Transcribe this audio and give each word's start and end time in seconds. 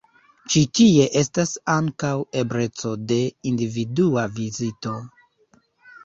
Ĉi 0.51 0.61
tie 0.77 1.03
estas 1.19 1.51
ankaŭ 1.73 2.13
ebleco 2.41 2.93
de 3.11 3.17
individua 3.51 4.23
vizito. 4.39 4.95